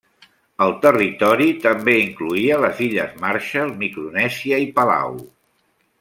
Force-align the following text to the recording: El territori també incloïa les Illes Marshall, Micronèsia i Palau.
El 0.65 0.71
territori 0.85 1.49
també 1.65 1.93
incloïa 2.05 2.57
les 2.63 2.81
Illes 2.87 3.13
Marshall, 3.25 3.75
Micronèsia 3.83 4.59
i 4.69 4.71
Palau. 4.79 5.19